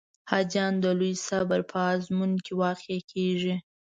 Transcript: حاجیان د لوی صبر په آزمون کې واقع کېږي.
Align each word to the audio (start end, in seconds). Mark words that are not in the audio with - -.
حاجیان 0.31 0.73
د 0.83 0.85
لوی 0.99 1.13
صبر 1.27 1.59
په 1.69 1.77
آزمون 1.93 2.31
کې 2.45 2.53
واقع 2.61 2.99
کېږي. 3.11 3.55